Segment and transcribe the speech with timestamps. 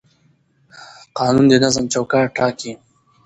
[1.17, 2.71] قانون د نظم چوکاټ ټاکي